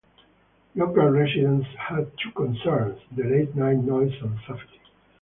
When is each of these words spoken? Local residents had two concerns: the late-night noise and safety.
Local 0.73 1.11
residents 1.11 1.67
had 1.77 2.09
two 2.17 2.31
concerns: 2.31 2.99
the 3.15 3.21
late-night 3.23 3.83
noise 3.83 4.19
and 4.23 4.35
safety. 4.47 4.81